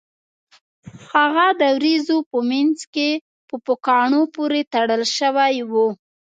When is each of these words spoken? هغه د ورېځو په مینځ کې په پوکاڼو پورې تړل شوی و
هغه 1.13 1.47
د 1.59 1.63
ورېځو 1.77 2.17
په 2.29 2.37
مینځ 2.49 2.79
کې 2.93 3.09
په 3.47 3.55
پوکاڼو 3.65 4.21
پورې 4.35 4.59
تړل 4.73 5.03
شوی 5.17 5.55
و 5.69 5.71